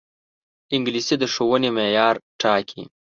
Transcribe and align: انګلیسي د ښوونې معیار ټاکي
انګلیسي 0.75 1.15
د 1.19 1.23
ښوونې 1.33 1.69
معیار 1.75 2.15
ټاکي 2.41 2.83